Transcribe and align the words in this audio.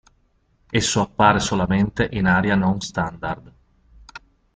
Esso 0.71 0.99
appare 1.01 1.39
solamente 1.39 2.09
in 2.13 2.25
aria 2.25 2.55
non 2.55 2.81
standard. 2.81 3.53